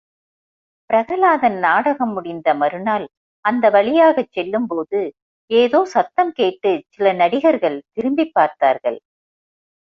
பிரகலாதன் 0.89 1.57
நாடகம் 1.59 2.13
முடிந்த 2.13 2.53
மறுநாள் 2.53 3.05
அந்த 3.45 3.69
வழியாகச் 3.69 4.31
செல்லும்போது, 4.31 5.01
ஏதோ 5.51 5.85
சத்தம் 5.85 6.31
கேட்டுச் 6.31 6.85
சில 6.89 7.13
நடிகர்கள் 7.13 7.81
திரும்பிப் 7.91 8.33
பார்த்தார்கள். 8.33 8.99